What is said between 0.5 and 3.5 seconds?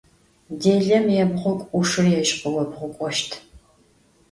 Dêlem yêbğuk'u, 'uşşır yêj khıobğuk'oşt.